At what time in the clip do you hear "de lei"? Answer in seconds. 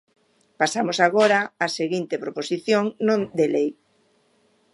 3.37-3.69